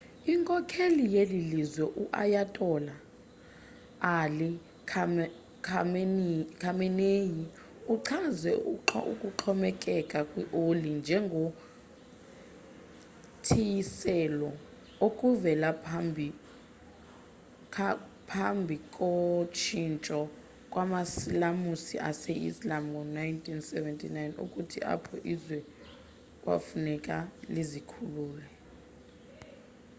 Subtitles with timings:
[0.33, 2.95] inkokheli yelilizwe u-ayatola
[4.17, 4.47] ali
[6.61, 7.33] khamenei
[7.95, 11.41] uchaze ukuxhomekeka kwi oli njengo
[13.45, 14.51] thiyiselwa
[15.05, 15.69] okuvela
[18.29, 19.09] phambhiko
[19.55, 20.21] tshintsho
[20.71, 25.59] kwamasilamusi ase-islam ngo1979 futhi apho izwe
[26.41, 27.15] kwafuneka
[27.53, 28.45] lizikhulule